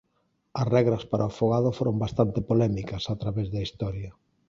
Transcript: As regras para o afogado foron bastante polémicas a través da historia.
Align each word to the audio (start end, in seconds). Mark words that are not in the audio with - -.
As 0.61 0.67
regras 0.75 1.03
para 1.11 1.27
o 1.27 1.31
afogado 1.31 1.69
foron 1.77 1.95
bastante 2.03 2.39
polémicas 2.49 3.03
a 3.13 3.15
través 3.21 3.47
da 3.53 3.63
historia. 3.65 4.11